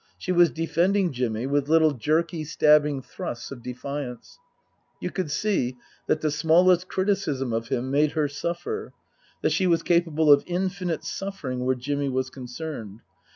[0.17, 4.39] She was defending Jimmy with little jerky, stabbing thrusts of defiance.
[4.99, 5.77] You could see
[6.07, 8.93] that the smallest criticism of him made her suffer;
[9.43, 13.01] that she was capable of infinite suffering where Jimmy was concerned.